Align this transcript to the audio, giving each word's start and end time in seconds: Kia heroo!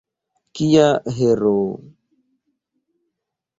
Kia 0.59 0.85
heroo! 1.17 1.67